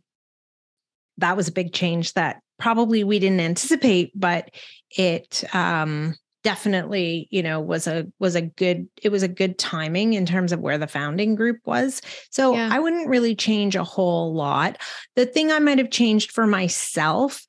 [1.18, 4.50] that was a big change that probably we didn't anticipate, but
[4.90, 10.12] it um definitely you know was a was a good it was a good timing
[10.12, 12.00] in terms of where the founding group was.
[12.30, 12.68] So Yeah.
[12.70, 14.76] i wouldn't really change a whole lot.
[15.16, 17.44] The thing i might have changed for myself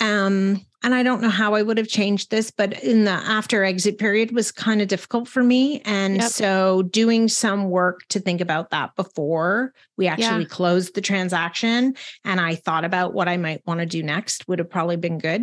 [0.00, 3.64] um and i don't know how i would have changed this but in the after
[3.64, 5.82] exit period was kind of difficult for me.
[5.84, 6.30] And Yep.
[6.30, 12.40] so doing some work to think about that before we actually closed the transaction and
[12.40, 15.42] i thought about what i might want to do next would have probably been good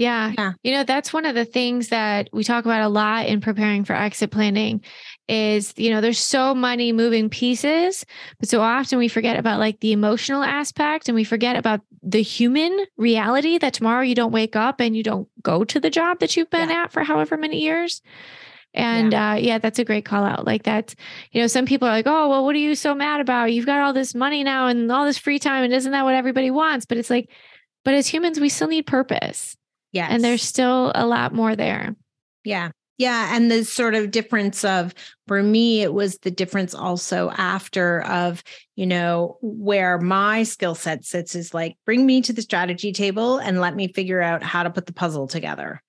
[0.00, 0.32] Yeah.
[0.38, 0.52] Yeah.
[0.62, 3.84] You know, that's one of the things that we talk about a lot in preparing
[3.84, 4.82] for exit planning
[5.28, 8.06] is, you know, there's so many moving pieces,
[8.38, 12.22] but so often we forget about like the emotional aspect and we forget about the
[12.22, 16.18] human reality that tomorrow you don't wake up and you don't go to the job
[16.20, 18.00] that you've been at for however many years.
[18.72, 20.46] And uh yeah, that's a great call out.
[20.46, 20.94] Like that's,
[21.32, 23.52] you know, some people are like, "Oh, well, what are you so mad about?
[23.52, 26.14] You've got all this money now and all this free time and isn't that what
[26.14, 27.28] everybody wants?" But it's like
[27.84, 29.56] but as humans, we still need purpose
[29.92, 31.96] yeah and there's still a lot more there.
[32.44, 32.70] Yeah.
[32.98, 33.34] Yeah.
[33.34, 34.94] And the sort of difference of,
[35.26, 38.42] for me, it was the difference also after of,
[38.76, 43.38] you know, where my skill set sits is like, bring me to the strategy table
[43.38, 45.82] and let me figure out how to put the puzzle together.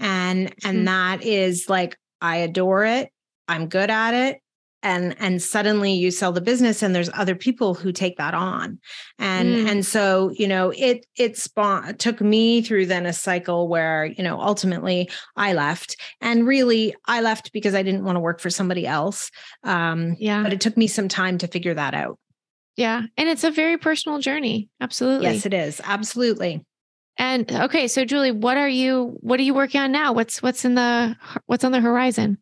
[0.00, 0.84] And, and mm-hmm.
[0.86, 3.12] that is like, I adore it.
[3.46, 4.40] I'm good at it.
[4.86, 8.78] And, and suddenly you sell the business and there's other people who take that on
[9.18, 9.68] and Mm.
[9.70, 14.22] and so you know it it spawned took me through then a cycle where you
[14.22, 18.50] know ultimately i left and really i left because i didn't want to work for
[18.50, 19.30] somebody else
[19.64, 20.42] um Yeah.
[20.42, 22.18] but it took me some time to figure that out
[22.76, 23.02] Yeah.
[23.16, 24.68] And it's a very personal journey.
[24.80, 25.26] Absolutely.
[25.26, 26.64] yes it is absolutely
[27.18, 30.12] and okay, so Julie, what are you what are you working on now?
[30.12, 32.36] What's what's in the what's on the horizon?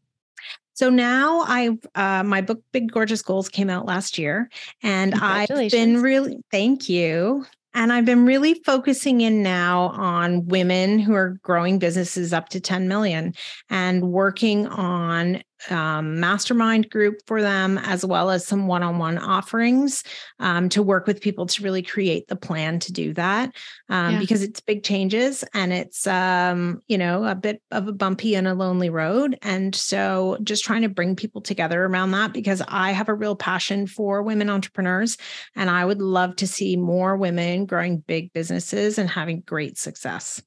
[0.75, 4.51] So now I've uh, my book Big Gorgeous Goals came out last year,
[4.83, 7.47] and I've been really thank you.
[7.77, 12.61] And I've been really focusing in now on women who are growing businesses up to
[12.61, 13.35] 10 million
[13.69, 19.19] and working on um, mastermind group for them, as well as some one on one
[19.19, 20.03] offerings
[20.39, 23.55] um, to work with people to really create the plan to do that
[23.89, 24.19] um, yeah.
[24.19, 28.49] because it's big changes and it's, um, you know, a bit of a bumpy and
[28.49, 29.39] a lonely road.
[29.43, 33.37] And so just trying to bring people together around that because I have a real
[33.37, 35.17] passion for women entrepreneurs
[35.57, 40.43] and I would love to see more women growing big businesses and having great success.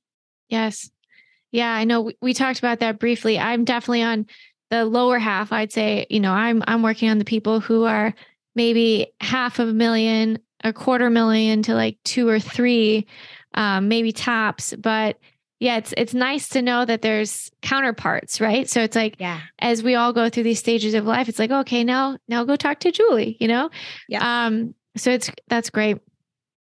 [0.49, 0.89] Yes.
[1.51, 3.39] Yeah, I know we, we talked about that briefly.
[3.39, 4.25] I'm definitely on
[4.69, 8.13] the lower half, I'd say, you know, I'm I'm working on the people who are
[8.55, 13.07] maybe half of a million, a quarter million to like two or three,
[13.53, 14.73] um, maybe tops.
[14.75, 15.17] But
[15.59, 18.69] yeah, it's it's nice to know that there's counterparts, right?
[18.69, 19.41] So it's like yeah.
[19.59, 22.55] as we all go through these stages of life, it's like, okay, now now go
[22.55, 23.69] talk to Julie, you know?
[24.07, 24.45] Yeah.
[24.45, 25.97] Um, so it's that's great.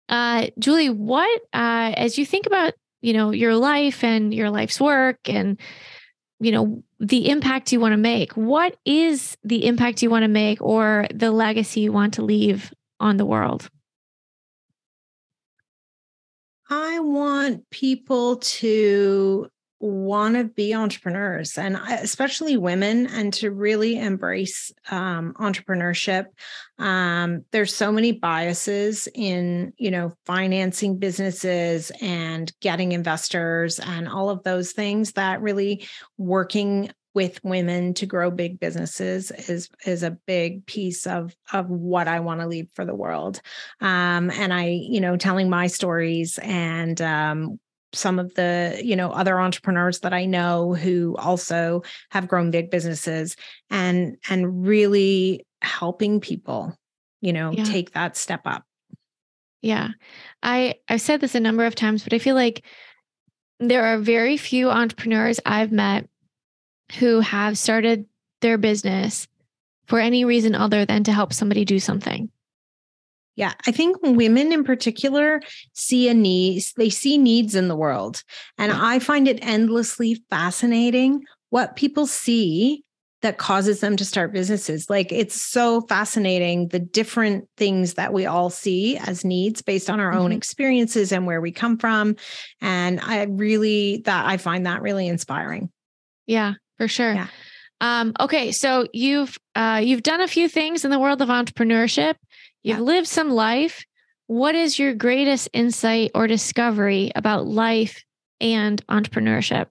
[0.09, 4.81] Uh Julie, what uh as you think about, you know, your life and your life's
[4.81, 5.59] work and
[6.41, 8.33] you know the impact you want to make.
[8.33, 12.73] What is the impact you want to make or the legacy you want to leave
[12.99, 13.69] on the world?
[16.69, 24.71] I want people to want to be entrepreneurs and especially women and to really embrace
[24.91, 26.27] um, entrepreneurship
[26.79, 34.29] um, there's so many biases in you know financing businesses and getting investors and all
[34.29, 35.87] of those things that really
[36.19, 42.07] working with women to grow big businesses is is a big piece of of what
[42.07, 43.41] I want to leave for the world.
[43.81, 47.59] Um, and I, you know, telling my stories and um,
[47.93, 52.71] some of the you know other entrepreneurs that i know who also have grown big
[52.71, 53.37] businesses
[53.71, 56.75] and and really helping people
[57.21, 57.65] you know yeah.
[57.65, 58.65] take that step up.
[59.63, 59.89] Yeah.
[60.43, 62.65] I i've said this a number of times but i feel like
[63.59, 66.09] there are very few entrepreneurs i've met
[66.99, 68.07] who have started
[68.41, 69.29] their business
[69.87, 72.31] for any reason other than to help somebody do something
[73.41, 75.41] yeah, I think women in particular
[75.73, 78.23] see a need, they see needs in the world.
[78.59, 82.85] And I find it endlessly fascinating what people see
[83.23, 84.91] that causes them to start businesses.
[84.91, 90.01] Like it's so fascinating the different things that we all see as needs based on
[90.01, 90.21] our mm-hmm.
[90.21, 92.17] own experiences and where we come from.
[92.61, 95.71] And I really that I find that really inspiring.
[96.27, 97.15] Yeah, for sure.
[97.15, 97.29] Yeah.
[97.81, 102.17] Um, okay, so you've uh, you've done a few things in the world of entrepreneurship.
[102.63, 102.85] You've yeah.
[102.85, 103.85] lived some life.
[104.27, 108.05] What is your greatest insight or discovery about life
[108.41, 109.67] and entrepreneurship?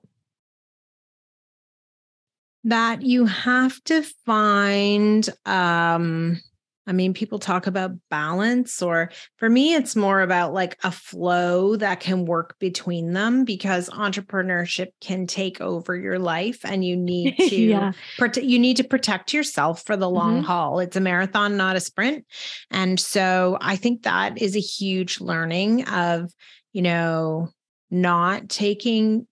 [2.66, 6.42] That you have to find um,
[6.90, 11.76] I mean, people talk about balance, or for me, it's more about like a flow
[11.76, 17.38] that can work between them because entrepreneurship can take over your life and you need
[17.50, 17.92] to yeah.
[18.18, 20.46] prote- you need to protect yourself for the long mm-hmm.
[20.46, 20.80] haul.
[20.80, 22.26] It's a marathon, not a sprint.
[22.72, 26.34] And so I think that is a huge learning of,
[26.74, 27.50] you know,
[27.92, 29.28] not taking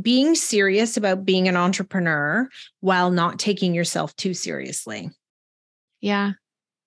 [0.00, 2.48] being serious about being an entrepreneur
[2.80, 5.10] while not taking yourself too seriously.
[6.00, 6.32] Yeah,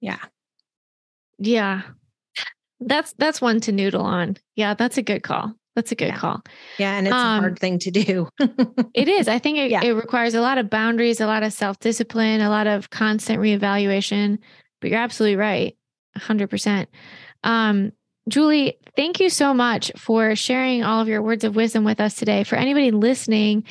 [0.02, 0.20] yeah.
[1.38, 1.84] Yeah.
[2.80, 4.38] That's that's one to noodle on.
[4.56, 5.54] Yeah, that's a good call.
[5.76, 6.18] That's a good yeah.
[6.18, 6.44] call.
[6.78, 8.28] Yeah, and it's um, a hard thing to do.
[8.94, 9.28] it is.
[9.28, 9.84] I think it, yeah.
[9.84, 14.40] it requires a lot of boundaries, a lot of self-discipline, a lot of constant reevaluation.
[14.82, 15.78] But you're absolutely right.
[16.18, 16.88] 100%.
[17.44, 17.94] Um,
[18.28, 22.16] Julie, thank you so much for sharing all of your words of wisdom with us
[22.16, 22.44] today.
[22.44, 23.64] For anybody listening,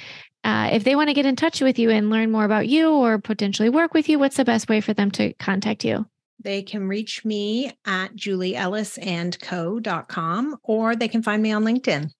[0.42, 2.90] uh, if they want to get in touch with you and learn more about you
[2.92, 6.06] or potentially work with you, what's the best way for them to contact you?
[6.42, 12.10] They can reach me at julieellisandco.com or they can find me on LinkedIn.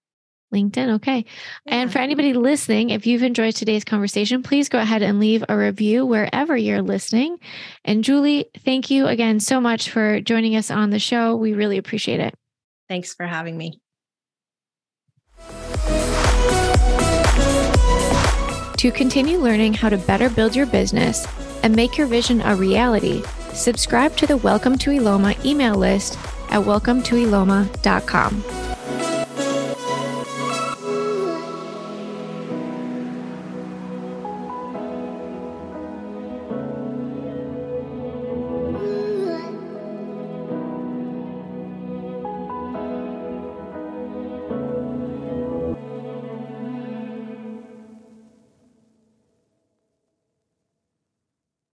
[0.53, 0.97] LinkedIn.
[0.97, 1.25] Okay.
[1.65, 1.75] Yeah.
[1.75, 5.57] And for anybody listening, if you've enjoyed today's conversation, please go ahead and leave a
[5.57, 7.39] review wherever you're listening.
[7.85, 11.37] And Julie, thank you again so much for joining us on the show.
[11.37, 12.35] We really appreciate it.
[12.89, 13.81] Thanks for having me.
[18.77, 21.27] To continue learning how to better build your business
[21.63, 23.23] and make your vision a reality,
[23.55, 26.17] subscribe to the Welcome to Eloma email list
[26.51, 28.70] at welcometoeloma.com.